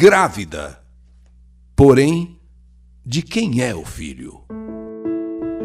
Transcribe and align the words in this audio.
grávida. 0.00 0.80
Porém, 1.76 2.38
de 3.04 3.20
quem 3.20 3.60
é 3.60 3.74
o 3.74 3.84
filho? 3.84 4.40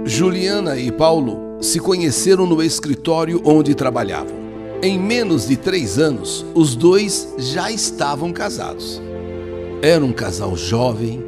Juliana 0.04 0.76
e 0.76 0.92
Paulo 0.92 1.58
se 1.62 1.80
conheceram 1.80 2.46
no 2.46 2.62
escritório 2.62 3.42
onde 3.46 3.74
trabalhavam. 3.74 4.36
Em 4.84 5.00
menos 5.00 5.48
de 5.48 5.56
três 5.56 5.98
anos, 5.98 6.46
os 6.54 6.76
dois 6.76 7.34
já 7.38 7.72
estavam 7.72 8.34
casados. 8.34 9.02
Era 9.82 10.04
um 10.04 10.12
casal 10.12 10.54
jovem, 10.58 11.24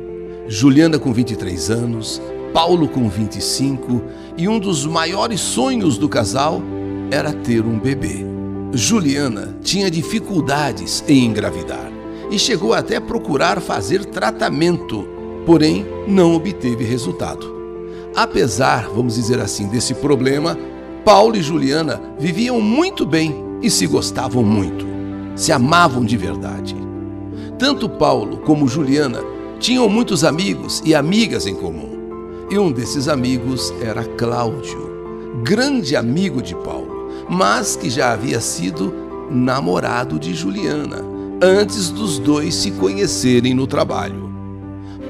Juliana 0.50 1.00
com 1.00 1.14
23 1.14 1.72
anos, 1.72 2.22
Paulo 2.54 2.90
com 2.90 3.08
25, 3.08 4.04
e 4.38 4.50
um 4.50 4.60
dos 4.60 4.86
maiores 4.86 5.40
sonhos 5.40 5.98
do 5.98 6.10
casal 6.10 6.62
era 7.10 7.32
ter 7.32 7.64
um 7.64 7.80
bebê. 7.80 8.26
Juliana 8.74 9.58
tinha 9.64 9.90
dificuldades 9.90 11.06
em 11.08 11.24
engravidar 11.24 11.96
e 12.30 12.38
chegou 12.38 12.74
até 12.74 12.98
a 12.98 13.02
procurar 13.02 13.62
fazer 13.62 14.06
tratamento, 14.06 15.08
porém 15.46 15.86
não 16.08 16.36
obteve 16.36 16.84
resultado. 16.84 17.56
Apesar, 18.16 18.90
vamos 18.90 19.16
dizer 19.16 19.40
assim, 19.40 19.68
desse 19.68 19.94
problema, 19.94 20.58
Paulo 21.06 21.36
e 21.36 21.42
Juliana 21.42 22.02
viviam 22.20 22.60
muito 22.60 23.06
bem 23.06 23.36
e 23.62 23.70
se 23.70 23.88
gostavam 23.88 24.44
muito. 24.44 24.86
Se 25.36 25.52
amavam 25.52 26.04
de 26.04 26.18
verdade. 26.18 26.76
Tanto 27.60 27.88
Paulo 27.88 28.38
como 28.38 28.68
Juliana 28.68 29.22
tinham 29.60 29.88
muitos 29.88 30.24
amigos 30.24 30.82
e 30.86 30.94
amigas 30.94 31.48
em 31.48 31.56
comum. 31.56 31.98
E 32.50 32.58
um 32.58 32.72
desses 32.72 33.08
amigos 33.08 33.74
era 33.82 34.04
Cláudio, 34.04 35.42
grande 35.44 35.96
amigo 35.96 36.42
de 36.42 36.56
Paulo, 36.56 37.10
mas 37.30 37.76
que 37.76 37.90
já 37.90 38.14
havia 38.14 38.40
sido 38.40 38.94
namorado 39.30 40.18
de 40.18 40.34
Juliana 40.34 41.17
antes 41.42 41.90
dos 41.90 42.20
dois 42.20 42.56
se 42.56 42.72
conhecerem 42.72 43.54
no 43.54 43.68
trabalho. 43.68 44.32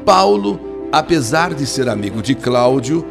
Paulo, 0.06 0.60
apesar 0.92 1.54
de 1.54 1.66
ser 1.66 1.90
amigo 1.90 2.22
de 2.22 2.36
Cláudio, 2.36 3.06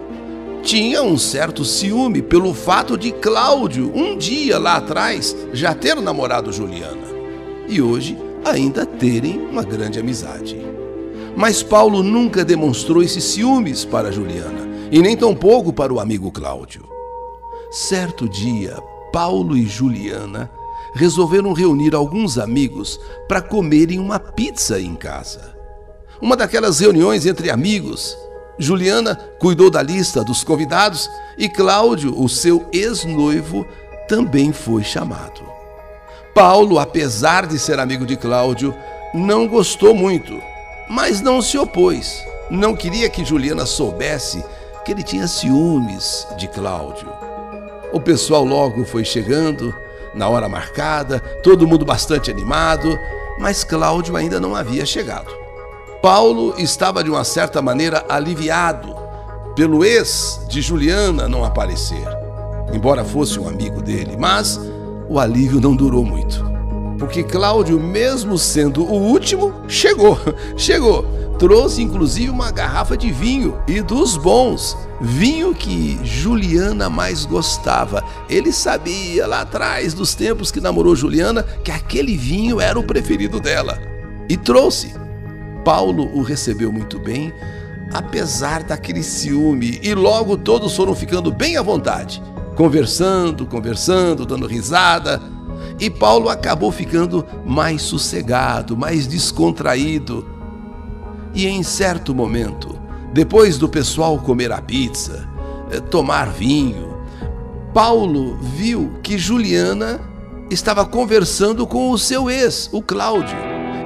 tinha 0.62 1.02
um 1.02 1.16
certo 1.16 1.64
ciúme 1.64 2.22
pelo 2.22 2.52
fato 2.52 2.96
de 2.96 3.12
Cláudio, 3.12 3.92
um 3.94 4.16
dia 4.16 4.58
lá 4.58 4.76
atrás, 4.76 5.36
já 5.52 5.74
ter 5.74 5.94
namorado 5.96 6.52
Juliana 6.52 7.06
e 7.68 7.80
hoje 7.80 8.16
ainda 8.44 8.86
terem 8.86 9.38
uma 9.38 9.62
grande 9.62 9.98
amizade. 9.98 10.56
Mas 11.36 11.62
Paulo 11.62 12.02
nunca 12.02 12.44
demonstrou 12.44 13.02
esses 13.02 13.24
ciúmes 13.24 13.84
para 13.84 14.12
Juliana 14.12 14.66
e 14.90 15.00
nem 15.00 15.16
tampouco 15.16 15.72
para 15.72 15.92
o 15.92 16.00
amigo 16.00 16.30
Cláudio. 16.30 16.84
Certo 17.70 18.28
dia, 18.28 18.76
Paulo 19.12 19.56
e 19.56 19.66
Juliana 19.66 20.50
resolveram 20.96 21.52
reunir 21.52 21.94
alguns 21.94 22.38
amigos 22.38 22.98
para 23.28 23.40
comerem 23.40 23.98
uma 23.98 24.18
pizza 24.18 24.80
em 24.80 24.94
casa. 24.94 25.54
Uma 26.20 26.36
daquelas 26.36 26.80
reuniões 26.80 27.26
entre 27.26 27.50
amigos. 27.50 28.16
Juliana 28.58 29.14
cuidou 29.38 29.70
da 29.70 29.82
lista 29.82 30.24
dos 30.24 30.42
convidados 30.42 31.08
e 31.36 31.48
Cláudio, 31.48 32.18
o 32.18 32.28
seu 32.28 32.66
ex-noivo, 32.72 33.66
também 34.08 34.52
foi 34.52 34.82
chamado. 34.82 35.42
Paulo, 36.34 36.78
apesar 36.78 37.46
de 37.46 37.58
ser 37.58 37.78
amigo 37.78 38.06
de 38.06 38.16
Cláudio, 38.16 38.74
não 39.14 39.46
gostou 39.46 39.94
muito, 39.94 40.40
mas 40.88 41.20
não 41.20 41.42
se 41.42 41.58
opôs. 41.58 42.24
Não 42.50 42.76
queria 42.76 43.10
que 43.10 43.24
Juliana 43.24 43.66
soubesse 43.66 44.44
que 44.84 44.92
ele 44.92 45.02
tinha 45.02 45.26
ciúmes 45.26 46.26
de 46.38 46.46
Cláudio. 46.48 47.08
O 47.92 48.00
pessoal 48.00 48.44
logo 48.44 48.84
foi 48.84 49.04
chegando 49.04 49.74
na 50.16 50.28
hora 50.28 50.48
marcada, 50.48 51.20
todo 51.42 51.66
mundo 51.66 51.84
bastante 51.84 52.30
animado, 52.30 52.98
mas 53.38 53.62
Cláudio 53.62 54.16
ainda 54.16 54.40
não 54.40 54.56
havia 54.56 54.86
chegado. 54.86 55.30
Paulo 56.02 56.54
estava 56.58 57.04
de 57.04 57.10
uma 57.10 57.22
certa 57.22 57.60
maneira 57.60 58.04
aliviado 58.08 58.96
pelo 59.54 59.84
ex 59.84 60.40
de 60.48 60.60
Juliana 60.60 61.28
não 61.28 61.44
aparecer, 61.44 62.06
embora 62.72 63.04
fosse 63.04 63.38
um 63.38 63.48
amigo 63.48 63.82
dele, 63.82 64.16
mas 64.16 64.60
o 65.08 65.18
alívio 65.18 65.60
não 65.60 65.76
durou 65.76 66.04
muito. 66.04 66.44
Porque 66.98 67.22
Cláudio, 67.22 67.78
mesmo 67.78 68.38
sendo 68.38 68.82
o 68.82 68.94
último, 68.94 69.52
chegou, 69.68 70.18
chegou. 70.56 71.04
Trouxe 71.38 71.82
inclusive 71.82 72.30
uma 72.30 72.50
garrafa 72.50 72.96
de 72.96 73.12
vinho 73.12 73.60
e 73.68 73.82
dos 73.82 74.16
bons. 74.16 74.76
Vinho 75.02 75.54
que 75.54 76.00
Juliana 76.02 76.88
mais 76.88 77.26
gostava. 77.26 78.02
Ele 78.26 78.50
sabia 78.50 79.26
lá 79.26 79.42
atrás, 79.42 79.92
dos 79.92 80.14
tempos 80.14 80.50
que 80.50 80.62
namorou 80.62 80.96
Juliana, 80.96 81.42
que 81.42 81.70
aquele 81.70 82.16
vinho 82.16 82.58
era 82.58 82.78
o 82.78 82.82
preferido 82.82 83.38
dela. 83.38 83.78
E 84.30 84.36
trouxe. 84.36 84.94
Paulo 85.62 86.10
o 86.16 86.22
recebeu 86.22 86.72
muito 86.72 86.98
bem, 86.98 87.34
apesar 87.92 88.62
daquele 88.62 89.02
ciúme, 89.02 89.78
e 89.82 89.94
logo 89.94 90.38
todos 90.38 90.74
foram 90.74 90.94
ficando 90.94 91.30
bem 91.32 91.56
à 91.56 91.62
vontade, 91.62 92.22
conversando, 92.54 93.44
conversando, 93.44 94.24
dando 94.24 94.46
risada. 94.46 95.20
E 95.78 95.90
Paulo 95.90 96.30
acabou 96.30 96.72
ficando 96.72 97.26
mais 97.44 97.82
sossegado, 97.82 98.76
mais 98.76 99.06
descontraído 99.06 100.35
e 101.34 101.46
em 101.46 101.62
certo 101.62 102.14
momento, 102.14 102.78
depois 103.12 103.58
do 103.58 103.68
pessoal 103.68 104.18
comer 104.18 104.52
a 104.52 104.60
pizza, 104.60 105.28
eh, 105.70 105.80
tomar 105.80 106.30
vinho, 106.30 106.96
Paulo 107.72 108.36
viu 108.36 108.92
que 109.02 109.18
Juliana 109.18 110.00
estava 110.50 110.84
conversando 110.84 111.66
com 111.66 111.90
o 111.90 111.98
seu 111.98 112.30
ex, 112.30 112.68
o 112.72 112.80
Cláudio. 112.80 113.36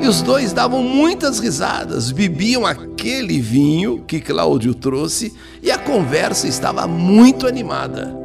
E 0.01 0.07
os 0.07 0.23
dois 0.23 0.53
davam 0.53 0.83
muitas 0.83 1.39
risadas, 1.39 2.11
bebiam 2.11 2.65
aquele 2.65 3.41
vinho 3.41 4.03
que 4.07 4.21
Cláudio 4.21 4.75
trouxe 4.75 5.35
e 5.63 5.71
a 5.71 5.79
conversa 5.79 6.49
estava 6.49 6.87
muito 6.87 7.47
animada. 7.47 8.17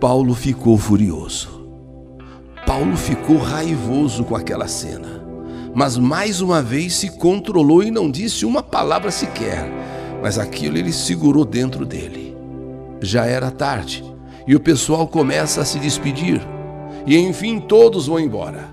Paulo 0.00 0.34
ficou 0.34 0.76
furioso. 0.76 1.66
Paulo 2.66 2.96
ficou 2.96 3.38
raivoso 3.38 4.24
com 4.24 4.36
aquela 4.36 4.68
cena 4.68 5.21
mas 5.74 5.96
mais 5.96 6.40
uma 6.40 6.60
vez 6.60 6.94
se 6.94 7.08
controlou 7.10 7.82
e 7.82 7.90
não 7.90 8.10
disse 8.10 8.44
uma 8.44 8.62
palavra 8.62 9.10
sequer. 9.10 9.70
Mas 10.22 10.38
aquilo 10.38 10.76
ele 10.76 10.92
segurou 10.92 11.44
dentro 11.44 11.84
dele. 11.84 12.36
Já 13.00 13.26
era 13.26 13.50
tarde 13.50 14.04
e 14.46 14.54
o 14.54 14.60
pessoal 14.60 15.08
começa 15.08 15.62
a 15.62 15.64
se 15.64 15.78
despedir. 15.78 16.40
E 17.06 17.16
enfim 17.16 17.58
todos 17.58 18.06
vão 18.06 18.20
embora. 18.20 18.72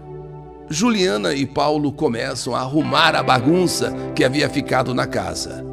Juliana 0.70 1.34
e 1.34 1.48
Paulo 1.48 1.92
começam 1.92 2.54
a 2.54 2.60
arrumar 2.60 3.16
a 3.16 3.24
bagunça 3.24 3.92
que 4.16 4.24
havia 4.24 4.48
ficado 4.48 4.94
na 4.94 5.08
casa. 5.08 5.66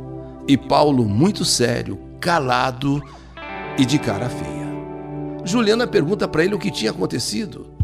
E 0.48 0.56
Paulo, 0.56 1.04
muito 1.04 1.44
sério, 1.44 1.98
calado 2.19 3.03
e 3.76 3.84
de 3.84 3.98
cara 3.98 4.28
feia. 4.31 4.66
Juliana 5.44 5.87
pergunta 5.87 6.26
para 6.26 6.44
ele 6.44 6.54
o 6.54 6.58
que 6.58 6.70
tinha 6.70 6.93
acontecido. 6.93 7.75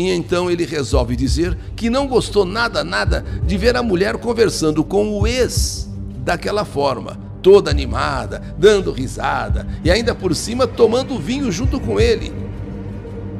E 0.00 0.08
então 0.08 0.50
ele 0.50 0.64
resolve 0.64 1.14
dizer 1.14 1.54
que 1.76 1.90
não 1.90 2.08
gostou 2.08 2.46
nada, 2.46 2.82
nada 2.82 3.22
de 3.44 3.58
ver 3.58 3.76
a 3.76 3.82
mulher 3.82 4.16
conversando 4.16 4.82
com 4.82 5.20
o 5.20 5.26
ex 5.26 5.90
daquela 6.24 6.64
forma, 6.64 7.18
toda 7.42 7.70
animada, 7.70 8.40
dando 8.56 8.92
risada 8.92 9.68
e 9.84 9.90
ainda 9.90 10.14
por 10.14 10.34
cima 10.34 10.66
tomando 10.66 11.18
vinho 11.18 11.52
junto 11.52 11.78
com 11.78 12.00
ele. 12.00 12.32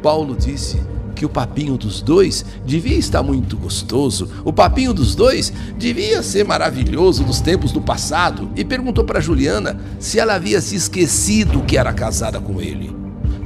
Paulo 0.02 0.36
disse 0.36 0.78
que 1.16 1.24
o 1.24 1.30
papinho 1.30 1.78
dos 1.78 2.02
dois 2.02 2.44
devia 2.66 2.98
estar 2.98 3.22
muito 3.22 3.56
gostoso, 3.56 4.28
o 4.44 4.52
papinho 4.52 4.92
dos 4.92 5.14
dois 5.14 5.50
devia 5.78 6.22
ser 6.22 6.44
maravilhoso 6.44 7.24
dos 7.24 7.40
tempos 7.40 7.72
do 7.72 7.80
passado 7.80 8.50
e 8.54 8.66
perguntou 8.66 9.02
para 9.02 9.18
Juliana 9.18 9.80
se 9.98 10.18
ela 10.18 10.34
havia 10.34 10.60
se 10.60 10.76
esquecido 10.76 11.62
que 11.62 11.78
era 11.78 11.94
casada 11.94 12.38
com 12.38 12.60
ele. 12.60 12.94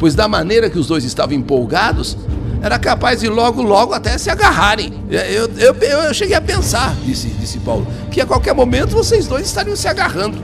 Pois 0.00 0.16
da 0.16 0.26
maneira 0.26 0.68
que 0.68 0.78
os 0.80 0.88
dois 0.88 1.04
estavam 1.04 1.36
empolgados, 1.36 2.16
era 2.64 2.78
capaz 2.78 3.20
de 3.20 3.28
logo, 3.28 3.60
logo 3.60 3.92
até 3.92 4.16
se 4.16 4.30
agarrarem. 4.30 4.90
Eu, 5.10 5.48
eu, 5.48 5.74
eu, 5.74 5.98
eu 6.04 6.14
cheguei 6.14 6.34
a 6.34 6.40
pensar, 6.40 6.96
disse, 7.04 7.28
disse 7.28 7.58
Paulo, 7.58 7.86
que 8.10 8.22
a 8.22 8.26
qualquer 8.26 8.54
momento 8.54 8.92
vocês 8.92 9.26
dois 9.26 9.44
estariam 9.44 9.76
se 9.76 9.86
agarrando. 9.86 10.42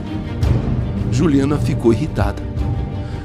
Juliana 1.11 1.57
ficou 1.57 1.91
irritada. 1.91 2.43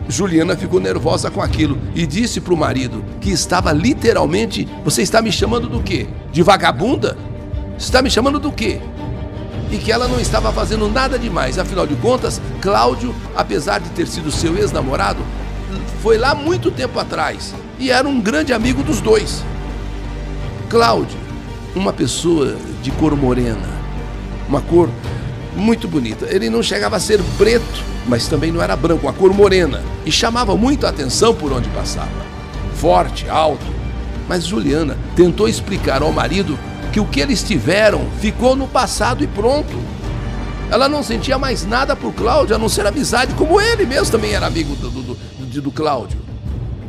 Juliana 0.09 0.56
ficou 0.56 0.81
nervosa 0.81 1.31
com 1.31 1.43
aquilo 1.43 1.79
e 1.94 2.06
disse 2.06 2.41
para 2.41 2.55
o 2.55 2.56
marido 2.56 3.05
que 3.20 3.31
estava 3.31 3.70
literalmente: 3.70 4.67
Você 4.82 5.03
está 5.03 5.20
me 5.20 5.31
chamando 5.31 5.69
do 5.69 5.82
quê? 5.82 6.06
De 6.32 6.43
vagabunda? 6.43 7.19
Está 7.76 8.00
me 8.00 8.09
chamando 8.09 8.41
do 8.41 8.50
quê? 8.50 8.81
E 9.70 9.76
que 9.76 9.93
ela 9.93 10.09
não 10.09 10.19
estava 10.19 10.50
fazendo 10.53 10.88
nada 10.88 11.19
demais. 11.19 11.59
Afinal 11.59 11.87
de 11.87 11.97
contas, 11.97 12.41
Cláudio, 12.62 13.15
apesar 13.37 13.79
de 13.79 13.91
ter 13.91 14.06
sido 14.06 14.32
seu 14.32 14.56
ex-namorado, 14.56 15.23
foi 16.00 16.17
lá 16.17 16.35
muito 16.35 16.70
tempo 16.70 16.99
atrás 16.99 17.53
e 17.78 17.90
era 17.90 18.08
um 18.08 18.20
grande 18.20 18.52
amigo 18.52 18.82
dos 18.82 19.00
dois. 19.00 19.44
Cláudio, 20.69 21.19
uma 21.75 21.93
pessoa 21.93 22.56
de 22.82 22.90
cor 22.93 23.17
morena, 23.17 23.69
uma 24.49 24.61
cor 24.61 24.88
muito 25.55 25.88
bonita. 25.88 26.26
Ele 26.28 26.50
não 26.50 26.62
chegava 26.62 26.96
a 26.96 27.00
ser 27.00 27.20
preto, 27.38 27.82
mas 28.06 28.26
também 28.26 28.52
não 28.52 28.62
era 28.62 28.76
branco, 28.76 29.06
uma 29.06 29.12
cor 29.12 29.32
morena, 29.32 29.82
e 30.05 30.12
chamava 30.12 30.56
muito 30.56 30.87
a 30.87 30.90
atenção 30.90 31.34
por 31.34 31.52
onde 31.52 31.69
passava. 31.70 32.26
Forte, 32.75 33.28
alto. 33.28 33.64
Mas 34.29 34.44
Juliana 34.44 34.96
tentou 35.14 35.49
explicar 35.49 36.02
ao 36.02 36.12
marido 36.12 36.58
que 36.93 37.00
o 37.00 37.06
que 37.06 37.20
eles 37.20 37.43
tiveram 37.43 38.06
ficou 38.20 38.56
no 38.56 38.67
passado 38.67 39.22
e 39.22 39.26
pronto. 39.26 39.76
Ela 40.69 40.88
não 40.88 41.02
sentia 41.02 41.38
mais 41.38 41.64
nada 41.64 41.94
por 41.94 42.12
Cláudio, 42.12 42.56
a 42.56 42.58
não 42.58 42.69
ser 42.69 42.87
amizade, 42.87 43.34
como 43.34 43.61
ele 43.61 43.87
mesmo 43.87 44.11
também 44.11 44.32
era 44.32 44.46
amigo 44.46 44.75
do, 44.75 44.90
do, 44.90 45.02
do, 45.02 45.61
do 45.62 45.70
Cláudio. 45.70 46.25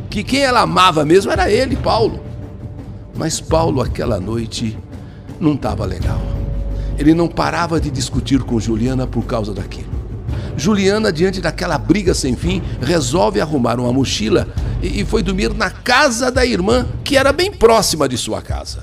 Que 0.10 0.24
quem 0.24 0.42
ela 0.42 0.62
amava 0.62 1.06
mesmo 1.06 1.32
era 1.32 1.52
ele, 1.52 1.76
Paulo. 1.76 2.20
Mas 3.16 3.40
Paulo, 3.40 3.82
aquela 3.82 4.20
noite, 4.20 4.78
não 5.40 5.54
estava 5.54 5.86
legal. 5.86 6.22
Ele 6.98 7.14
não 7.14 7.28
parava 7.28 7.80
de 7.80 7.92
discutir 7.92 8.42
com 8.44 8.60
Juliana 8.60 9.06
por 9.06 9.26
causa 9.26 9.54
daquilo. 9.54 9.98
Juliana, 10.56 11.12
diante 11.12 11.40
daquela 11.40 11.78
briga 11.78 12.14
sem 12.14 12.36
fim, 12.36 12.62
resolve 12.82 13.40
arrumar 13.40 13.80
uma 13.80 13.94
mochila 13.94 14.48
e 14.82 15.06
foi 15.06 15.22
dormir 15.22 15.54
na 15.54 15.70
casa 15.70 16.32
da 16.32 16.46
irmã, 16.46 16.88
que 17.04 17.16
era 17.16 17.32
bem 17.32 17.52
próxima 17.52 18.10
de 18.10 18.18
sua 18.18 18.42
casa. 18.42 18.82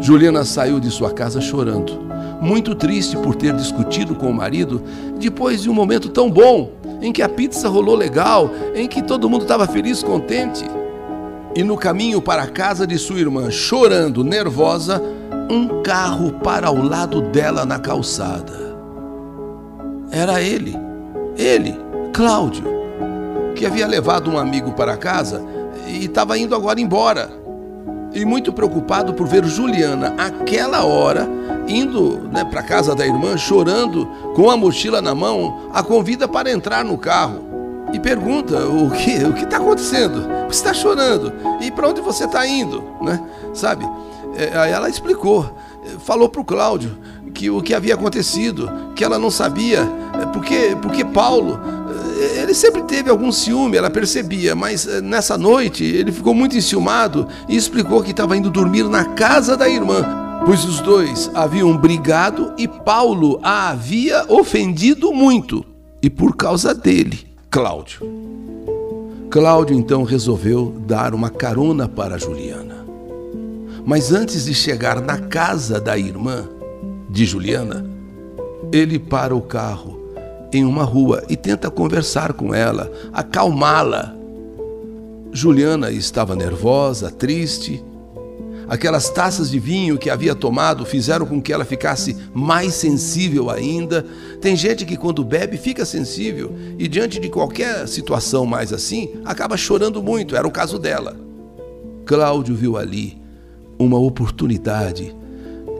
Juliana 0.00 0.44
saiu 0.44 0.80
de 0.80 0.90
sua 0.90 1.12
casa 1.12 1.40
chorando 1.40 2.06
muito 2.40 2.74
triste 2.74 3.16
por 3.16 3.34
ter 3.34 3.54
discutido 3.54 4.14
com 4.14 4.30
o 4.30 4.34
marido 4.34 4.82
depois 5.18 5.62
de 5.62 5.70
um 5.70 5.74
momento 5.74 6.08
tão 6.08 6.30
bom, 6.30 6.72
em 7.00 7.12
que 7.12 7.22
a 7.22 7.28
pizza 7.28 7.68
rolou 7.68 7.94
legal, 7.94 8.50
em 8.74 8.86
que 8.86 9.02
todo 9.02 9.28
mundo 9.28 9.42
estava 9.42 9.66
feliz, 9.66 10.02
contente. 10.02 10.64
E 11.54 11.62
no 11.62 11.76
caminho 11.76 12.20
para 12.20 12.42
a 12.42 12.48
casa 12.48 12.86
de 12.86 12.98
sua 12.98 13.18
irmã, 13.18 13.50
chorando, 13.50 14.22
nervosa, 14.22 15.02
um 15.50 15.82
carro 15.82 16.32
para 16.32 16.68
ao 16.68 16.76
lado 16.76 17.22
dela 17.22 17.64
na 17.64 17.78
calçada. 17.78 18.66
Era 20.10 20.42
ele, 20.42 20.76
ele, 21.36 21.74
Cláudio, 22.12 22.64
que 23.54 23.66
havia 23.66 23.86
levado 23.86 24.30
um 24.30 24.38
amigo 24.38 24.72
para 24.72 24.96
casa 24.96 25.42
e 25.86 26.04
estava 26.04 26.38
indo 26.38 26.54
agora 26.54 26.80
embora. 26.80 27.30
E 28.12 28.24
muito 28.24 28.52
preocupado 28.52 29.14
por 29.14 29.26
ver 29.26 29.44
Juliana, 29.44 30.14
aquela 30.16 30.84
hora, 30.84 31.28
indo 31.68 32.28
né, 32.30 32.44
para 32.44 32.62
casa 32.62 32.94
da 32.94 33.06
irmã, 33.06 33.36
chorando, 33.36 34.06
com 34.34 34.50
a 34.50 34.56
mochila 34.56 35.00
na 35.00 35.14
mão, 35.14 35.70
a 35.72 35.82
convida 35.82 36.28
para 36.28 36.50
entrar 36.50 36.84
no 36.84 36.96
carro 36.96 37.44
e 37.92 38.00
pergunta 38.00 38.66
o 38.66 38.90
que 38.90 39.24
o 39.24 39.32
que 39.32 39.44
está 39.44 39.58
acontecendo, 39.58 40.26
você 40.48 40.58
está 40.58 40.74
chorando 40.74 41.32
e 41.60 41.70
para 41.70 41.88
onde 41.88 42.00
você 42.00 42.24
está 42.24 42.46
indo, 42.46 42.82
né? 43.00 43.20
Sabe? 43.54 43.88
É, 44.36 44.56
aí 44.58 44.72
ela 44.72 44.88
explicou, 44.88 45.56
falou 46.00 46.28
para 46.28 46.40
o 46.40 46.44
Cláudio 46.44 46.96
que 47.32 47.48
o 47.50 47.62
que 47.62 47.74
havia 47.74 47.94
acontecido, 47.94 48.70
que 48.94 49.04
ela 49.04 49.18
não 49.18 49.30
sabia, 49.30 49.88
é, 50.20 50.26
porque 50.26 50.76
porque 50.82 51.04
Paulo 51.04 51.60
é, 52.18 52.42
ele 52.42 52.54
sempre 52.54 52.82
teve 52.82 53.08
algum 53.08 53.30
ciúme, 53.30 53.76
ela 53.76 53.90
percebia, 53.90 54.54
mas 54.54 54.86
nessa 55.02 55.38
noite 55.38 55.84
ele 55.84 56.10
ficou 56.10 56.34
muito 56.34 56.56
enciumado 56.56 57.28
e 57.48 57.56
explicou 57.56 58.02
que 58.02 58.10
estava 58.10 58.36
indo 58.36 58.50
dormir 58.50 58.84
na 58.84 59.04
casa 59.04 59.56
da 59.56 59.68
irmã 59.68 60.25
pois 60.44 60.64
os 60.64 60.80
dois 60.80 61.30
haviam 61.34 61.76
brigado 61.76 62.52
e 62.58 62.68
Paulo 62.68 63.40
a 63.42 63.70
havia 63.70 64.24
ofendido 64.28 65.12
muito, 65.12 65.64
e 66.02 66.10
por 66.10 66.36
causa 66.36 66.74
dele, 66.74 67.26
Cláudio. 67.50 68.00
Cláudio 69.30 69.76
então 69.76 70.04
resolveu 70.04 70.74
dar 70.86 71.14
uma 71.14 71.30
carona 71.30 71.88
para 71.88 72.18
Juliana. 72.18 72.86
Mas 73.84 74.12
antes 74.12 74.44
de 74.46 74.54
chegar 74.54 75.00
na 75.00 75.18
casa 75.18 75.80
da 75.80 75.96
irmã 75.96 76.48
de 77.08 77.24
Juliana, 77.24 77.84
ele 78.72 78.98
para 78.98 79.34
o 79.34 79.40
carro 79.40 79.96
em 80.52 80.64
uma 80.64 80.84
rua 80.84 81.22
e 81.28 81.36
tenta 81.36 81.70
conversar 81.70 82.32
com 82.32 82.54
ela, 82.54 82.90
acalmá-la. 83.12 84.14
Juliana 85.32 85.90
estava 85.90 86.34
nervosa, 86.34 87.10
triste 87.10 87.82
Aquelas 88.68 89.08
taças 89.08 89.50
de 89.50 89.60
vinho 89.60 89.96
que 89.96 90.10
havia 90.10 90.34
tomado 90.34 90.84
fizeram 90.84 91.24
com 91.24 91.40
que 91.40 91.52
ela 91.52 91.64
ficasse 91.64 92.16
mais 92.34 92.74
sensível 92.74 93.48
ainda. 93.48 94.04
Tem 94.40 94.56
gente 94.56 94.84
que, 94.84 94.96
quando 94.96 95.24
bebe, 95.24 95.56
fica 95.56 95.84
sensível 95.84 96.52
e, 96.76 96.88
diante 96.88 97.20
de 97.20 97.28
qualquer 97.28 97.86
situação 97.86 98.44
mais 98.44 98.72
assim, 98.72 99.14
acaba 99.24 99.56
chorando 99.56 100.02
muito. 100.02 100.34
Era 100.34 100.46
o 100.46 100.50
caso 100.50 100.78
dela. 100.78 101.16
Cláudio 102.04 102.56
viu 102.56 102.76
ali 102.76 103.20
uma 103.78 103.98
oportunidade 103.98 105.14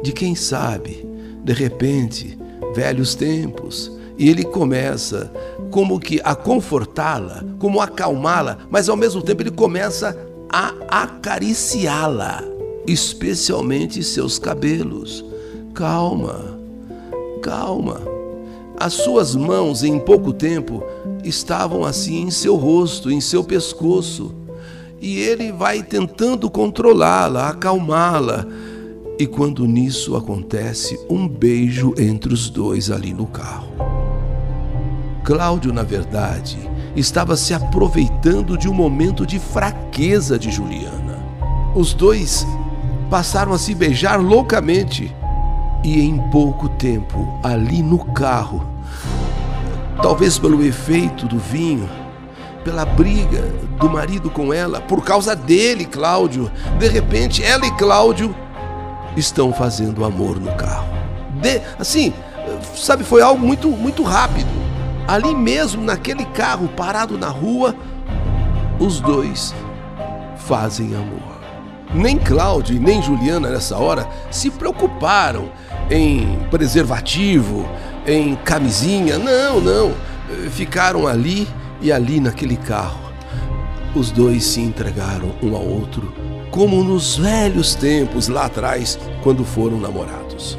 de, 0.02 0.12
quem 0.12 0.36
sabe, 0.36 1.04
de 1.42 1.52
repente, 1.52 2.38
velhos 2.74 3.16
tempos, 3.16 3.90
e 4.18 4.28
ele 4.28 4.44
começa 4.44 5.32
como 5.70 5.98
que 5.98 6.20
a 6.22 6.34
confortá-la, 6.34 7.44
como 7.58 7.80
acalmá-la, 7.80 8.58
mas 8.70 8.88
ao 8.88 8.96
mesmo 8.96 9.22
tempo 9.22 9.42
ele 9.42 9.50
começa 9.50 10.16
a 10.48 10.72
acariciá-la 10.88 12.55
especialmente 12.86 14.02
seus 14.02 14.38
cabelos. 14.38 15.24
Calma, 15.74 16.58
calma. 17.42 18.00
As 18.78 18.92
suas 18.92 19.34
mãos, 19.34 19.82
em 19.82 19.98
pouco 19.98 20.32
tempo, 20.32 20.82
estavam 21.24 21.84
assim 21.84 22.22
em 22.22 22.30
seu 22.30 22.56
rosto, 22.56 23.10
em 23.10 23.20
seu 23.20 23.42
pescoço. 23.42 24.34
E 25.00 25.18
ele 25.18 25.52
vai 25.52 25.82
tentando 25.82 26.50
controlá-la, 26.50 27.48
acalmá-la. 27.48 28.46
E 29.18 29.26
quando 29.26 29.66
nisso 29.66 30.14
acontece, 30.14 30.98
um 31.08 31.26
beijo 31.26 31.94
entre 31.96 32.34
os 32.34 32.50
dois 32.50 32.90
ali 32.90 33.14
no 33.14 33.26
carro. 33.26 33.72
Cláudio, 35.24 35.72
na 35.72 35.82
verdade, 35.82 36.58
estava 36.94 37.36
se 37.36 37.52
aproveitando 37.52 38.56
de 38.56 38.68
um 38.68 38.74
momento 38.74 39.26
de 39.26 39.38
fraqueza 39.38 40.38
de 40.38 40.50
Juliana. 40.50 41.18
Os 41.74 41.92
dois 41.92 42.46
passaram 43.10 43.52
a 43.52 43.58
se 43.58 43.74
beijar 43.74 44.20
loucamente. 44.20 45.14
E 45.84 46.00
em 46.00 46.18
pouco 46.30 46.68
tempo, 46.68 47.38
ali 47.42 47.82
no 47.82 47.98
carro, 47.98 48.66
talvez 50.02 50.38
pelo 50.38 50.64
efeito 50.64 51.26
do 51.26 51.38
vinho, 51.38 51.88
pela 52.64 52.84
briga 52.84 53.42
do 53.78 53.88
marido 53.88 54.28
com 54.28 54.52
ela, 54.52 54.80
por 54.80 55.04
causa 55.04 55.36
dele, 55.36 55.84
Cláudio, 55.84 56.50
de 56.78 56.88
repente 56.88 57.42
ela 57.42 57.64
e 57.64 57.70
Cláudio 57.72 58.34
estão 59.16 59.52
fazendo 59.52 60.04
amor 60.04 60.40
no 60.40 60.52
carro. 60.56 60.88
De, 61.40 61.60
assim, 61.78 62.12
sabe, 62.74 63.04
foi 63.04 63.22
algo 63.22 63.46
muito 63.46 63.68
muito 63.68 64.02
rápido. 64.02 64.48
Ali 65.06 65.32
mesmo 65.34 65.84
naquele 65.84 66.24
carro 66.24 66.66
parado 66.68 67.16
na 67.16 67.28
rua, 67.28 67.76
os 68.80 69.00
dois 69.00 69.54
fazem 70.36 70.96
amor. 70.96 71.35
Nem 71.94 72.18
Cláudio 72.18 72.76
e 72.76 72.78
nem 72.78 73.02
Juliana 73.02 73.48
nessa 73.48 73.76
hora 73.76 74.08
se 74.30 74.50
preocuparam 74.50 75.50
em 75.90 76.38
preservativo, 76.50 77.66
em 78.06 78.34
camisinha. 78.36 79.18
Não, 79.18 79.60
não. 79.60 79.92
Ficaram 80.50 81.06
ali 81.06 81.48
e 81.80 81.92
ali 81.92 82.20
naquele 82.20 82.56
carro. 82.56 83.06
Os 83.94 84.10
dois 84.10 84.44
se 84.44 84.60
entregaram 84.60 85.32
um 85.42 85.56
ao 85.56 85.66
outro, 85.66 86.12
como 86.50 86.82
nos 86.84 87.16
velhos 87.16 87.74
tempos 87.74 88.28
lá 88.28 88.44
atrás, 88.44 88.98
quando 89.22 89.44
foram 89.44 89.80
namorados. 89.80 90.58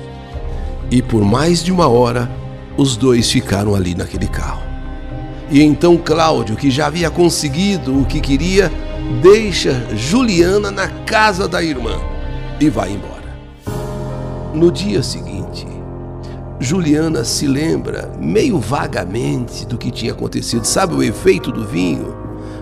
E 0.89 1.01
por 1.01 1.23
mais 1.23 1.63
de 1.63 1.71
uma 1.71 1.87
hora, 1.87 2.31
os 2.77 2.95
dois 2.95 3.29
ficaram 3.29 3.75
ali 3.75 3.93
naquele 3.93 4.27
carro. 4.27 4.63
E 5.49 5.61
então 5.61 5.97
Cláudio, 5.97 6.55
que 6.55 6.71
já 6.71 6.87
havia 6.87 7.09
conseguido 7.09 7.99
o 8.01 8.05
que 8.05 8.19
queria, 8.19 8.71
deixa 9.21 9.87
Juliana 9.95 10.71
na 10.71 10.87
casa 11.05 11.47
da 11.47 11.63
irmã 11.63 11.99
e 12.59 12.69
vai 12.69 12.91
embora. 12.91 13.17
No 14.53 14.71
dia 14.71 15.03
seguinte, 15.03 15.67
Juliana 16.59 17.23
se 17.23 17.47
lembra 17.47 18.11
meio 18.19 18.59
vagamente 18.59 19.65
do 19.65 19.77
que 19.77 19.91
tinha 19.91 20.11
acontecido. 20.11 20.65
Sabe 20.65 20.95
o 20.95 21.03
efeito 21.03 21.51
do 21.51 21.65
vinho? 21.65 22.15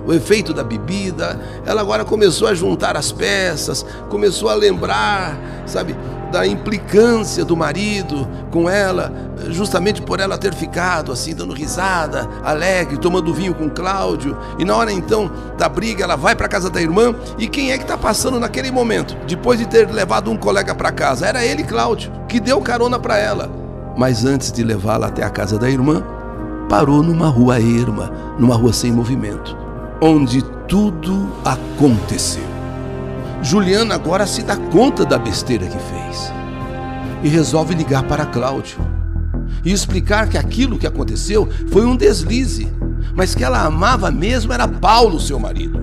O 0.05 0.13
efeito 0.13 0.53
da 0.53 0.63
bebida? 0.63 1.39
Ela 1.65 1.81
agora 1.81 2.05
começou 2.05 2.47
a 2.47 2.53
juntar 2.53 2.95
as 2.95 3.11
peças, 3.11 3.85
começou 4.09 4.49
a 4.49 4.53
lembrar, 4.53 5.63
sabe, 5.65 5.95
da 6.35 6.45
implicância 6.45 7.45
do 7.45 7.55
marido 7.55 8.27
com 8.51 8.69
ela, 8.69 9.09
justamente 9.51 10.01
por 10.01 10.19
ela 10.19 10.37
ter 10.37 10.53
ficado 10.53 11.13
assim, 11.13 11.33
dando 11.33 11.53
risada, 11.53 12.27
alegre, 12.43 12.97
tomando 12.97 13.33
vinho 13.33 13.53
com 13.55 13.69
Cláudio. 13.69 14.37
E 14.59 14.65
na 14.65 14.75
hora 14.75 14.91
então 14.91 15.31
da 15.57 15.69
briga, 15.69 16.03
ela 16.03 16.17
vai 16.17 16.35
para 16.35 16.49
casa 16.49 16.69
da 16.69 16.81
irmã. 16.81 17.15
E 17.37 17.47
quem 17.47 17.71
é 17.71 17.77
que 17.77 17.85
está 17.85 17.97
passando 17.97 18.37
naquele 18.37 18.69
momento? 18.69 19.15
Depois 19.25 19.57
de 19.57 19.65
ter 19.65 19.89
levado 19.89 20.29
um 20.29 20.35
colega 20.35 20.75
para 20.75 20.91
casa, 20.91 21.25
era 21.25 21.45
ele, 21.45 21.63
Cláudio, 21.63 22.11
que 22.27 22.41
deu 22.41 22.59
carona 22.59 22.99
para 22.99 23.17
ela. 23.17 23.49
Mas 23.95 24.25
antes 24.25 24.51
de 24.51 24.61
levá-la 24.61 25.07
até 25.07 25.23
a 25.23 25.29
casa 25.29 25.57
da 25.57 25.69
irmã, 25.69 26.03
parou 26.67 27.01
numa 27.01 27.29
rua 27.29 27.61
erma, 27.61 28.11
numa 28.37 28.55
rua 28.55 28.73
sem 28.73 28.91
movimento, 28.91 29.55
onde 30.01 30.43
tudo 30.67 31.31
aconteceu. 31.45 32.54
Juliana 33.45 33.93
agora 33.93 34.25
se 34.25 34.41
dá 34.41 34.57
conta 34.57 35.05
da 35.05 35.19
besteira 35.19 35.67
que 35.67 35.77
fez 35.77 36.33
e 37.23 37.27
resolve 37.29 37.75
ligar 37.75 38.01
para 38.03 38.25
Cláudio 38.25 38.79
e 39.63 39.71
explicar 39.71 40.27
que 40.27 40.35
aquilo 40.35 40.79
que 40.79 40.87
aconteceu 40.87 41.47
foi 41.71 41.85
um 41.85 41.95
deslize, 41.95 42.67
mas 43.13 43.35
que 43.35 43.43
ela 43.43 43.63
amava 43.63 44.09
mesmo 44.09 44.51
era 44.51 44.67
Paulo, 44.67 45.19
seu 45.19 45.37
marido. 45.37 45.79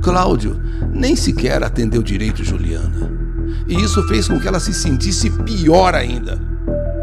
Cláudio 0.00 0.60
nem 0.92 1.16
sequer 1.16 1.60
atendeu 1.64 2.04
direito 2.04 2.44
Juliana 2.44 3.10
e 3.66 3.74
isso 3.74 4.06
fez 4.06 4.28
com 4.28 4.38
que 4.38 4.46
ela 4.46 4.60
se 4.60 4.72
sentisse 4.72 5.28
pior 5.28 5.92
ainda. 5.96 6.38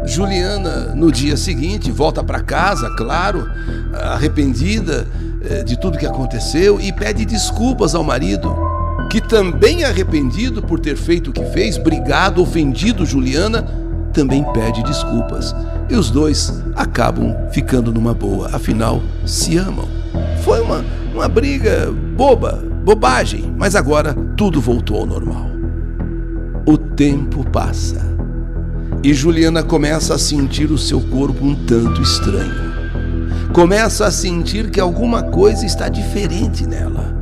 Juliana, 0.06 0.94
no 0.94 1.12
dia 1.12 1.36
seguinte, 1.36 1.90
volta 1.90 2.24
para 2.24 2.40
casa, 2.40 2.88
claro, 2.96 3.46
arrependida 3.92 5.06
eh, 5.42 5.62
de 5.62 5.78
tudo 5.78 5.98
que 5.98 6.06
aconteceu 6.06 6.80
e 6.80 6.90
pede 6.90 7.26
desculpas 7.26 7.94
ao 7.94 8.02
marido, 8.02 8.67
que 9.08 9.20
também 9.20 9.84
arrependido 9.84 10.62
por 10.62 10.78
ter 10.78 10.96
feito 10.96 11.30
o 11.30 11.32
que 11.32 11.44
fez, 11.46 11.78
brigado, 11.78 12.42
ofendido 12.42 13.06
Juliana, 13.06 13.62
também 14.12 14.44
pede 14.52 14.82
desculpas. 14.82 15.54
E 15.88 15.94
os 15.94 16.10
dois 16.10 16.62
acabam 16.76 17.34
ficando 17.50 17.92
numa 17.92 18.12
boa, 18.12 18.50
afinal, 18.52 19.02
se 19.24 19.56
amam. 19.56 19.88
Foi 20.42 20.60
uma, 20.60 20.84
uma 21.14 21.28
briga 21.28 21.90
boba, 22.16 22.62
bobagem, 22.84 23.54
mas 23.56 23.74
agora 23.74 24.14
tudo 24.36 24.60
voltou 24.60 24.98
ao 24.98 25.06
normal. 25.06 25.48
O 26.66 26.76
tempo 26.76 27.48
passa 27.50 28.08
e 29.02 29.14
Juliana 29.14 29.62
começa 29.62 30.14
a 30.14 30.18
sentir 30.18 30.70
o 30.70 30.76
seu 30.78 31.00
corpo 31.00 31.44
um 31.44 31.54
tanto 31.54 32.02
estranho. 32.02 32.68
Começa 33.52 34.06
a 34.06 34.10
sentir 34.10 34.70
que 34.70 34.80
alguma 34.80 35.22
coisa 35.22 35.64
está 35.64 35.88
diferente 35.88 36.66
nela. 36.66 37.17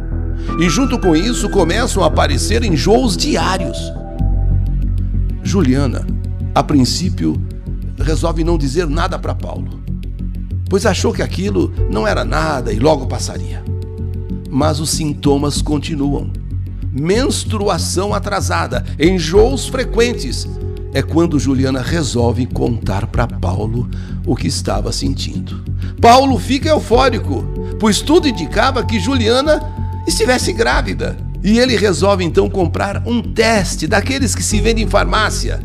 E 0.59 0.69
junto 0.71 0.99
com 0.99 1.15
isso 1.15 1.51
começam 1.51 2.03
a 2.03 2.07
aparecer 2.07 2.65
enjoos 2.65 3.17
diários. 3.17 3.79
Juliana, 5.43 6.07
a 6.55 6.63
princípio, 6.63 7.41
resolve 7.99 8.43
não 8.43 8.57
dizer 8.57 8.87
nada 8.87 9.19
para 9.19 9.35
Paulo, 9.35 9.81
pois 10.69 10.87
achou 10.87 11.13
que 11.13 11.23
aquilo 11.23 11.73
não 11.91 12.07
era 12.07 12.25
nada 12.25 12.73
e 12.73 12.79
logo 12.79 13.07
passaria. 13.07 13.63
Mas 14.51 14.81
os 14.81 14.91
sintomas 14.91 15.61
continuam 15.61 16.31
menstruação 16.99 18.15
atrasada, 18.15 18.85
enjoos 18.99 19.67
frequentes. 19.67 20.49
É 20.95 21.03
quando 21.03 21.39
Juliana 21.39 21.83
resolve 21.83 22.47
contar 22.47 23.07
para 23.07 23.27
Paulo 23.27 23.87
o 24.25 24.35
que 24.35 24.47
estava 24.47 24.91
sentindo. 24.93 25.63
Paulo 26.01 26.39
fica 26.39 26.71
eufórico, 26.71 27.45
pois 27.79 28.01
tudo 28.01 28.27
indicava 28.27 28.83
que 28.83 28.99
Juliana 28.99 29.61
estivesse 30.07 30.53
grávida. 30.53 31.17
E 31.43 31.59
ele 31.59 31.77
resolve 31.77 32.25
então 32.25 32.49
comprar 32.49 33.03
um 33.07 33.23
teste 33.23 33.87
daqueles 33.87 34.35
que 34.35 34.43
se 34.43 34.61
vendem 34.61 34.85
em 34.85 34.89
farmácia 34.89 35.61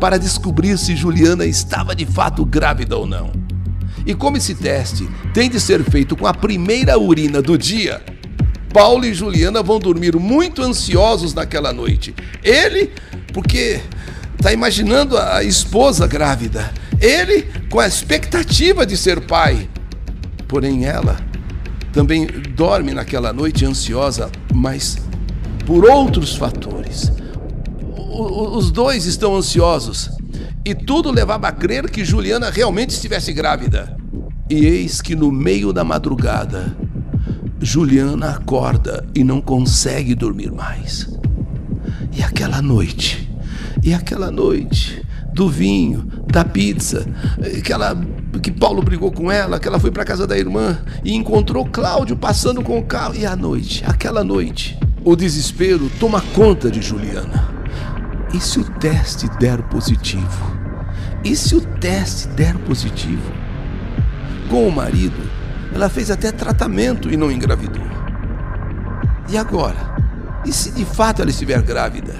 para 0.00 0.18
descobrir 0.18 0.76
se 0.76 0.96
Juliana 0.96 1.46
estava 1.46 1.94
de 1.94 2.04
fato 2.04 2.44
grávida 2.44 2.96
ou 2.96 3.06
não. 3.06 3.32
E 4.06 4.14
como 4.14 4.36
esse 4.36 4.54
teste 4.54 5.08
tem 5.32 5.48
de 5.48 5.58
ser 5.58 5.82
feito 5.82 6.14
com 6.14 6.26
a 6.26 6.34
primeira 6.34 6.98
urina 6.98 7.40
do 7.40 7.56
dia, 7.56 8.02
Paulo 8.72 9.06
e 9.06 9.14
Juliana 9.14 9.62
vão 9.62 9.78
dormir 9.78 10.16
muito 10.16 10.60
ansiosos 10.62 11.32
naquela 11.32 11.72
noite. 11.72 12.14
Ele, 12.42 12.90
porque 13.32 13.80
está 14.36 14.52
imaginando 14.52 15.16
a 15.16 15.42
esposa 15.42 16.06
grávida. 16.06 16.70
Ele, 17.00 17.46
com 17.70 17.80
a 17.80 17.86
expectativa 17.86 18.84
de 18.84 18.96
ser 18.96 19.20
pai. 19.20 19.70
Porém, 20.46 20.84
ela 20.84 21.16
também 21.94 22.26
dorme 22.56 22.92
naquela 22.92 23.32
noite 23.32 23.64
ansiosa, 23.64 24.30
mas 24.52 24.98
por 25.64 25.88
outros 25.88 26.34
fatores. 26.34 27.12
Os 27.86 28.70
dois 28.70 29.06
estão 29.06 29.36
ansiosos 29.36 30.10
e 30.64 30.74
tudo 30.74 31.10
levava 31.10 31.48
a 31.48 31.52
crer 31.52 31.88
que 31.88 32.04
Juliana 32.04 32.50
realmente 32.50 32.90
estivesse 32.90 33.32
grávida. 33.32 33.96
E 34.50 34.66
eis 34.66 35.00
que 35.00 35.14
no 35.14 35.30
meio 35.30 35.72
da 35.72 35.84
madrugada, 35.84 36.76
Juliana 37.60 38.30
acorda 38.32 39.06
e 39.14 39.22
não 39.22 39.40
consegue 39.40 40.14
dormir 40.14 40.50
mais. 40.50 41.08
E 42.12 42.22
aquela 42.22 42.60
noite, 42.60 43.30
e 43.82 43.94
aquela 43.94 44.30
noite 44.30 45.02
do 45.34 45.48
vinho, 45.48 46.08
da 46.32 46.44
pizza, 46.44 47.04
aquela 47.58 47.94
que 48.40 48.52
Paulo 48.52 48.82
brigou 48.82 49.10
com 49.10 49.30
ela, 49.30 49.58
que 49.58 49.66
ela 49.66 49.80
foi 49.80 49.90
para 49.90 50.04
casa 50.04 50.26
da 50.26 50.38
irmã 50.38 50.78
e 51.04 51.12
encontrou 51.12 51.66
Cláudio 51.66 52.16
passando 52.16 52.62
com 52.62 52.78
o 52.78 52.84
carro. 52.84 53.16
E 53.16 53.26
à 53.26 53.34
noite, 53.34 53.84
aquela 53.86 54.22
noite, 54.22 54.78
o 55.04 55.16
desespero 55.16 55.90
toma 55.98 56.20
conta 56.34 56.70
de 56.70 56.80
Juliana. 56.80 57.52
E 58.32 58.40
se 58.40 58.60
o 58.60 58.64
teste 58.64 59.28
der 59.38 59.62
positivo? 59.64 60.54
E 61.24 61.34
se 61.34 61.56
o 61.56 61.60
teste 61.60 62.28
der 62.28 62.56
positivo? 62.58 63.32
Com 64.48 64.68
o 64.68 64.72
marido, 64.72 65.20
ela 65.74 65.88
fez 65.88 66.10
até 66.10 66.30
tratamento 66.30 67.10
e 67.10 67.16
não 67.16 67.30
engravidou. 67.30 67.84
E 69.28 69.36
agora? 69.36 69.94
E 70.44 70.52
se 70.52 70.70
de 70.70 70.84
fato 70.84 71.22
ela 71.22 71.30
estiver 71.30 71.60
grávida? 71.62 72.14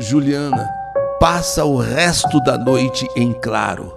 Juliana 0.00 0.77
passa 1.20 1.64
o 1.64 1.76
resto 1.76 2.40
da 2.40 2.56
noite 2.56 3.08
em 3.16 3.32
claro. 3.32 3.92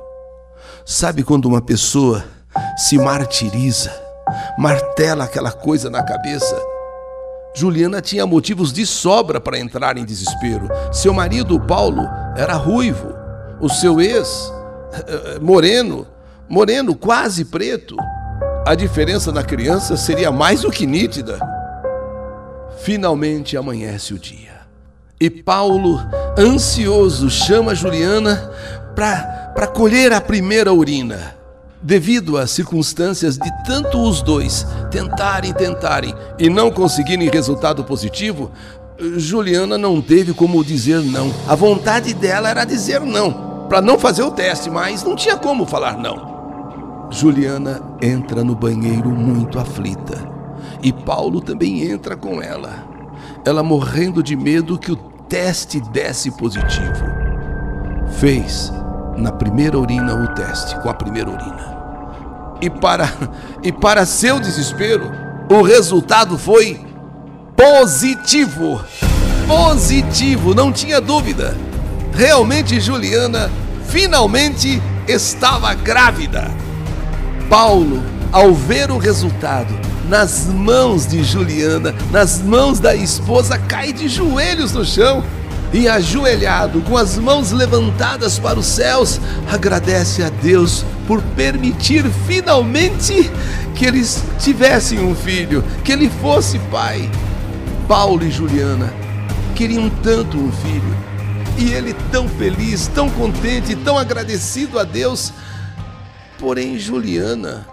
Sabe 0.86 1.24
quando 1.24 1.46
uma 1.46 1.62
pessoa 1.62 2.24
se 2.76 2.98
martiriza, 2.98 3.92
martela 4.58 5.26
aquela 5.26 5.52
coisa 5.52 5.90
na 5.90 6.04
cabeça? 6.04 6.60
Juliana 7.54 8.02
tinha 8.02 8.26
motivos 8.26 8.72
de 8.74 8.86
sobra 8.86 9.40
para 9.40 9.60
entrar 9.60 9.98
em 9.98 10.06
desespero. 10.06 10.70
Seu 10.92 11.14
marido, 11.14 11.60
Paulo, 11.60 12.10
era 12.36 12.54
ruivo. 12.54 13.14
O 13.60 13.70
seu 13.70 14.02
ex, 14.02 14.52
eh, 14.94 15.36
eh, 15.36 15.40
moreno, 15.40 16.08
moreno, 16.50 16.96
quase 16.96 17.46
preto. 17.46 17.96
A 18.66 18.74
diferença 18.74 19.32
na 19.32 19.44
criança 19.44 19.98
seria 19.98 20.32
mais 20.32 20.62
do 20.62 20.72
que 20.72 20.88
nítida. 20.88 21.40
Finalmente 22.80 23.58
amanhece 23.58 24.14
o 24.14 24.20
dia. 24.20 24.51
E 25.22 25.30
Paulo, 25.30 26.00
ansioso, 26.36 27.30
chama 27.30 27.76
Juliana 27.76 28.52
para 28.96 29.68
colher 29.68 30.12
a 30.12 30.20
primeira 30.20 30.74
urina. 30.74 31.36
Devido 31.80 32.40
às 32.40 32.50
circunstâncias 32.50 33.38
de 33.38 33.52
tanto 33.64 34.02
os 34.02 34.24
dois 34.24 34.66
tentarem, 34.90 35.54
tentarem 35.54 36.16
e 36.40 36.50
não 36.50 36.72
conseguirem 36.72 37.30
resultado 37.30 37.84
positivo, 37.84 38.52
Juliana 39.16 39.78
não 39.78 40.02
teve 40.02 40.34
como 40.34 40.64
dizer 40.64 41.04
não. 41.04 41.32
A 41.48 41.54
vontade 41.54 42.16
dela 42.16 42.50
era 42.50 42.66
dizer 42.66 43.02
não, 43.02 43.68
para 43.70 43.80
não 43.80 44.00
fazer 44.00 44.24
o 44.24 44.32
teste, 44.32 44.72
mas 44.72 45.04
não 45.04 45.16
tinha 45.16 45.38
como 45.38 45.68
falar 45.68 46.00
não. 46.00 47.10
Juliana 47.12 47.80
entra 48.02 48.44
no 48.44 48.56
banheiro 48.56 49.12
muito 49.12 49.60
aflita 49.60 50.18
e 50.82 50.92
Paulo 50.92 51.42
também 51.42 51.92
entra 51.92 52.18
com 52.18 52.42
ela. 52.42 52.90
Ela 53.46 53.62
morrendo 53.62 54.24
de 54.24 54.36
medo 54.36 54.78
que 54.78 54.92
o 54.92 55.11
teste 55.32 55.80
desse 55.80 56.30
positivo. 56.30 57.06
Fez 58.20 58.70
na 59.16 59.32
primeira 59.32 59.80
urina 59.80 60.14
o 60.14 60.28
teste 60.36 60.78
com 60.82 60.90
a 60.90 60.94
primeira 60.94 61.30
urina. 61.30 62.58
E 62.60 62.70
para 62.70 63.10
e 63.64 63.72
para 63.72 64.06
seu 64.06 64.42
desespero, 64.42 65.10
o 65.50 65.62
resultado 65.62 66.38
foi 66.38 66.86
positivo. 67.56 68.82
Positivo, 69.48 70.54
não 70.54 70.70
tinha 70.70 71.00
dúvida. 71.00 71.56
Realmente 72.14 72.82
Juliana 72.82 73.50
finalmente 73.88 74.82
estava 75.08 75.74
grávida. 75.74 76.52
Paulo, 77.50 78.04
ao 78.34 78.54
ver 78.54 78.92
o 78.92 78.98
resultado 78.98 79.74
nas 80.12 80.46
mãos 80.48 81.08
de 81.08 81.24
Juliana, 81.24 81.96
nas 82.12 82.42
mãos 82.42 82.82
da 82.82 82.94
esposa, 82.94 83.58
cai 83.58 83.94
de 83.94 84.10
joelhos 84.10 84.74
no 84.74 84.84
chão 84.84 85.24
e, 85.72 85.88
ajoelhado, 85.88 86.82
com 86.82 86.98
as 86.98 87.18
mãos 87.18 87.54
levantadas 87.54 88.38
para 88.38 88.60
os 88.60 88.66
céus, 88.66 89.22
agradece 89.50 90.22
a 90.22 90.28
Deus 90.28 90.84
por 91.08 91.22
permitir 91.22 92.04
finalmente 92.28 93.32
que 93.74 93.86
eles 93.86 94.22
tivessem 94.38 95.00
um 95.00 95.16
filho, 95.16 95.64
que 95.82 95.94
ele 95.94 96.10
fosse 96.22 96.60
pai. 96.70 97.10
Paulo 97.88 98.26
e 98.26 98.30
Juliana 98.30 98.94
queriam 99.56 99.90
tanto 100.04 100.38
um 100.38 100.52
filho 100.52 100.98
e 101.58 101.72
ele, 101.72 101.96
tão 102.12 102.28
feliz, 102.28 102.88
tão 102.94 103.10
contente, 103.10 103.78
tão 103.78 103.98
agradecido 103.98 104.78
a 104.78 104.84
Deus, 104.84 105.32
Porém, 106.42 106.80
Juliana, 106.80 107.68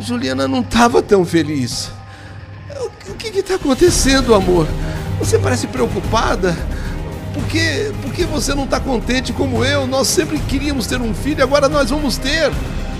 Juliana 0.00 0.48
não 0.48 0.60
estava 0.60 1.02
tão 1.02 1.24
feliz. 1.24 1.90
O 3.08 3.14
que 3.14 3.38
está 3.38 3.54
acontecendo, 3.54 4.34
amor? 4.34 4.66
Você 5.18 5.38
parece 5.38 5.66
preocupada. 5.66 6.56
Por 7.34 7.44
que, 7.44 7.92
por 8.02 8.12
que 8.12 8.24
você 8.24 8.54
não 8.54 8.64
está 8.64 8.78
contente 8.78 9.32
como 9.32 9.64
eu? 9.64 9.86
Nós 9.86 10.08
sempre 10.08 10.38
queríamos 10.38 10.86
ter 10.86 11.00
um 11.00 11.14
filho, 11.14 11.42
agora 11.42 11.68
nós 11.68 11.90
vamos 11.90 12.16
ter. 12.16 12.50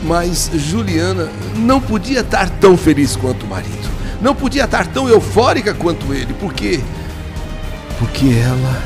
Mas 0.02 0.50
Juliana 0.54 1.30
não 1.56 1.80
podia 1.80 2.20
estar 2.20 2.48
tão 2.48 2.76
feliz 2.76 3.14
quanto 3.16 3.44
o 3.44 3.48
marido. 3.48 3.90
Não 4.20 4.34
podia 4.34 4.64
estar 4.64 4.86
tão 4.86 5.08
eufórica 5.08 5.74
quanto 5.74 6.12
ele. 6.12 6.32
Por 6.34 6.52
quê? 6.52 6.80
Porque 7.98 8.26
ela 8.26 8.82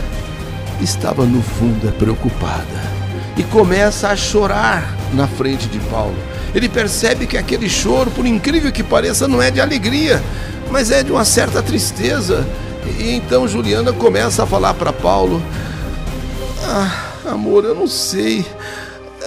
estava 0.80 1.24
no 1.24 1.42
fundo 1.42 1.90
preocupada 1.92 2.95
e 3.36 3.42
começa 3.44 4.08
a 4.08 4.16
chorar 4.16 4.96
na 5.12 5.26
frente 5.26 5.68
de 5.68 5.78
Paulo. 5.90 6.16
Ele 6.54 6.68
percebe 6.68 7.26
que 7.26 7.36
aquele 7.36 7.68
choro, 7.68 8.10
por 8.10 8.26
incrível 8.26 8.72
que 8.72 8.82
pareça, 8.82 9.28
não 9.28 9.42
é 9.42 9.50
de 9.50 9.60
alegria, 9.60 10.22
mas 10.70 10.90
é 10.90 11.02
de 11.02 11.12
uma 11.12 11.24
certa 11.24 11.62
tristeza. 11.62 12.46
E 12.98 13.10
então 13.14 13.46
Juliana 13.46 13.92
começa 13.92 14.44
a 14.44 14.46
falar 14.46 14.74
para 14.74 14.92
Paulo: 14.92 15.42
Ah, 16.64 17.30
amor, 17.30 17.64
eu 17.64 17.74
não 17.74 17.86
sei. 17.86 18.46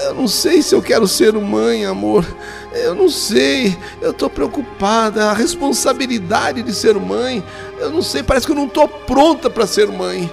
Eu 0.05 0.15
não 0.15 0.27
sei 0.27 0.61
se 0.61 0.73
eu 0.73 0.81
quero 0.81 1.07
ser 1.07 1.33
mãe, 1.33 1.85
amor. 1.85 2.25
Eu 2.71 2.95
não 2.95 3.09
sei. 3.09 3.77
Eu 4.01 4.13
tô 4.13 4.29
preocupada. 4.29 5.29
A 5.29 5.33
responsabilidade 5.33 6.63
de 6.63 6.73
ser 6.73 6.95
mãe. 6.95 7.43
Eu 7.77 7.91
não 7.91 8.01
sei. 8.01 8.23
Parece 8.23 8.45
que 8.45 8.51
eu 8.53 8.55
não 8.55 8.67
tô 8.67 8.87
pronta 8.87 9.49
para 9.49 9.67
ser 9.67 9.87
mãe. 9.87 10.31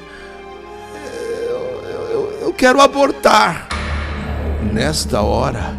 Eu, 1.49 1.83
eu, 2.11 2.39
eu 2.43 2.53
quero 2.53 2.81
abortar. 2.81 3.66
Nesta 4.73 5.23
hora, 5.23 5.75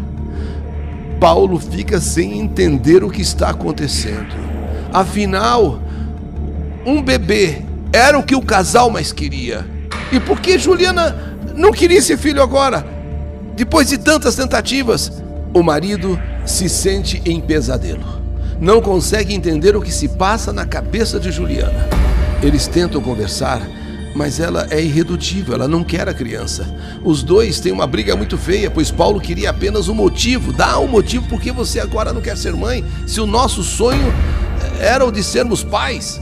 Paulo 1.20 1.60
fica 1.60 2.00
sem 2.00 2.40
entender 2.40 3.04
o 3.04 3.10
que 3.10 3.22
está 3.22 3.50
acontecendo. 3.50 4.36
Afinal, 4.94 5.80
um 6.86 7.02
bebê 7.02 7.62
era 7.92 8.18
o 8.18 8.24
que 8.24 8.36
o 8.36 8.42
casal 8.42 8.90
mais 8.90 9.12
queria. 9.12 9.66
E 10.12 10.20
por 10.20 10.40
que 10.40 10.58
Juliana 10.58 11.16
não 11.56 11.72
queria 11.72 11.98
esse 11.98 12.16
filho 12.16 12.42
agora? 12.42 12.86
Depois 13.56 13.90
de 13.90 13.98
tantas 13.98 14.36
tentativas, 14.36 15.12
o 15.54 15.64
marido 15.64 16.20
se 16.46 16.70
sente 16.70 17.22
em 17.26 17.42
pesadelo. 17.42 18.06
Não 18.60 18.82
consegue 18.82 19.34
entender 19.34 19.76
o 19.76 19.82
que 19.82 19.92
se 19.92 20.08
passa 20.08 20.54
na 20.54 20.66
cabeça 20.66 21.20
de 21.20 21.32
Juliana. 21.32 21.88
Eles 22.42 22.68
tentam 22.68 23.02
conversar, 23.02 23.62
mas 24.18 24.40
ela 24.40 24.68
é 24.72 24.82
irredutível, 24.82 25.54
ela 25.54 25.68
não 25.68 25.84
quer 25.84 26.10
a 26.10 26.14
criança. 26.14 26.68
Os 27.04 27.22
dois 27.22 27.60
têm 27.60 27.72
uma 27.72 27.86
briga 27.86 28.16
muito 28.16 28.36
feia, 28.36 28.70
pois 28.70 28.90
Paulo 28.90 29.22
queria 29.22 29.52
apenas 29.52 29.88
um 29.88 29.94
motivo. 29.94 30.52
Dá 30.52 30.80
um 30.80 30.88
motivo 30.88 31.28
porque 31.30 31.52
você 31.52 31.80
agora 31.80 32.12
não 32.12 32.20
quer 32.20 32.36
ser 32.36 32.54
mãe, 32.54 32.84
se 33.06 33.22
o 33.22 33.28
nosso 33.28 33.64
sonho 33.64 34.12
era 34.80 35.06
o 35.06 35.12
de 35.12 35.24
sermos 35.24 35.64
pais. 35.64 36.20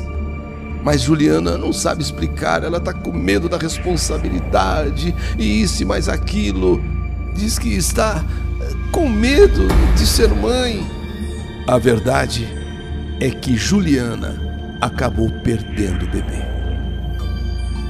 Mas 0.83 1.01
Juliana 1.01 1.57
não 1.57 1.71
sabe 1.71 2.03
explicar, 2.03 2.63
ela 2.63 2.77
está 2.77 2.93
com 2.93 3.13
medo 3.13 3.47
da 3.47 3.57
responsabilidade, 3.57 5.15
e 5.37 5.61
isso 5.61 5.81
e 5.81 5.85
mais 5.85 6.09
aquilo 6.09 6.83
diz 7.33 7.57
que 7.57 7.69
está 7.69 8.23
eh, 8.61 8.73
com 8.91 9.09
medo 9.09 9.67
de 9.95 10.05
ser 10.05 10.29
mãe. 10.29 10.85
A 11.65 11.77
verdade 11.79 12.47
é 13.19 13.31
que 13.31 13.55
Juliana 13.55 14.35
acabou 14.81 15.31
perdendo 15.43 16.05
o 16.05 16.09
bebê. 16.09 16.54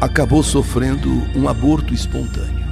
Acabou 0.01 0.43
sofrendo 0.43 1.09
um 1.35 1.47
aborto 1.47 1.93
espontâneo. 1.93 2.65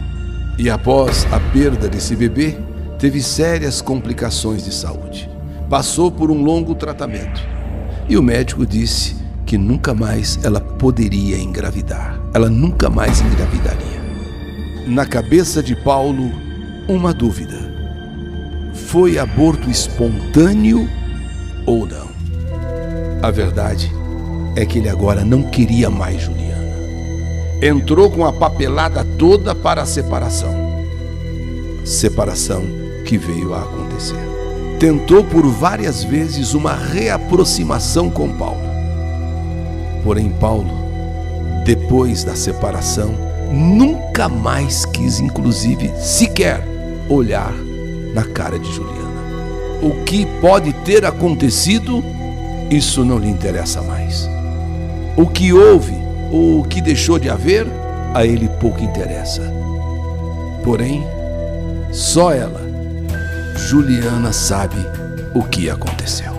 E 0.58 0.70
após 0.70 1.26
a 1.32 1.40
perda 1.40 1.88
desse 1.88 2.16
bebê, 2.16 2.58
teve 3.00 3.22
sérias 3.22 3.82
complicações 3.82 4.64
de 4.64 4.74
saúde. 4.74 5.30
Passou 5.70 6.12
por 6.12 6.30
um 6.30 6.44
longo 6.44 6.76
tratamento. 6.76 7.42
E 8.08 8.18
o 8.18 8.22
médico 8.22 8.66
disse 8.66 9.16
que 9.46 9.58
nunca 9.58 9.94
mais 9.94 10.40
ela 10.44 10.60
poderia 10.60 11.38
engravidar. 11.38 12.20
Ela 12.34 12.50
nunca 12.50 12.90
mais 12.90 13.22
engravidaria. 13.22 14.04
Na 14.88 15.06
cabeça 15.06 15.64
de 15.64 15.76
Paulo, 15.76 16.32
uma 16.88 17.14
dúvida: 17.14 17.58
foi 18.74 19.18
aborto 19.18 19.70
espontâneo 19.70 20.88
ou 21.66 21.88
não? 21.88 22.08
A 23.22 23.32
verdade 23.32 23.90
é 24.56 24.66
que 24.66 24.80
ele 24.80 24.90
agora 24.90 25.24
não 25.24 25.44
queria 25.44 25.90
mais 25.90 26.22
Juliana. 26.22 26.43
Entrou 27.66 28.12
com 28.12 28.26
a 28.26 28.34
papelada 28.34 29.08
toda 29.18 29.56
para 29.56 29.84
a 29.84 29.86
separação. 29.86 30.54
Separação 31.86 32.62
que 33.06 33.18
veio 33.18 33.54
a 33.54 33.62
acontecer. 33.62 34.20
Tentou 34.78 35.24
por 35.24 35.48
várias 35.48 36.04
vezes 36.04 36.54
uma 36.54 36.74
reaproximação 36.74 38.10
com 38.10 38.28
Paulo. 38.34 38.60
Porém, 40.04 40.30
Paulo, 40.30 40.68
depois 41.64 42.26
da 42.26 42.36
separação, 42.36 43.16
nunca 43.50 44.28
mais 44.28 44.84
quis, 44.84 45.22
inclusive, 45.22 45.90
sequer 45.98 46.68
olhar 47.08 47.54
na 48.14 48.26
cara 48.26 48.60
de 48.60 48.70
Juliana. 48.74 49.24
O 49.82 50.04
que 50.04 50.26
pode 50.42 50.74
ter 50.84 51.06
acontecido, 51.06 52.04
isso 52.70 53.06
não 53.06 53.18
lhe 53.18 53.30
interessa 53.30 53.82
mais. 53.82 54.30
O 55.16 55.26
que 55.26 55.54
houve 55.54 56.03
ou 56.34 56.62
o 56.62 56.64
que 56.68 56.82
deixou 56.82 57.20
de 57.20 57.30
haver, 57.30 57.68
a 58.12 58.26
ele 58.26 58.50
pouco 58.60 58.84
interessa. 58.84 59.44
Porém, 60.64 61.06
só 61.92 62.34
ela, 62.34 62.60
Juliana, 63.56 64.34
sabe 64.34 64.78
o 65.36 65.44
que 65.44 65.70
aconteceu. 65.70 66.34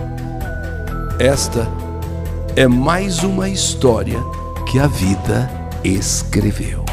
Esta 1.17 1.65
é 2.57 2.67
mais 2.67 3.23
uma 3.23 3.47
história 3.47 4.19
que 4.69 4.79
a 4.79 4.87
vida 4.87 5.49
escreveu. 5.81 6.83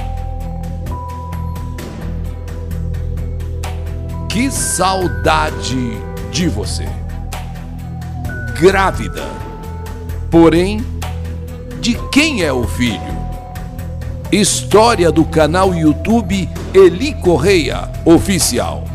Que 4.28 4.48
saudade 4.48 5.98
de 6.30 6.48
você. 6.48 6.86
Grávida. 8.60 9.24
Porém, 10.30 10.91
de 11.82 11.98
quem 12.12 12.44
é 12.44 12.52
o 12.52 12.62
filho? 12.62 13.00
História 14.30 15.10
do 15.10 15.24
canal 15.24 15.74
YouTube 15.74 16.48
Eli 16.72 17.12
Correia 17.12 17.90
Oficial. 18.04 18.91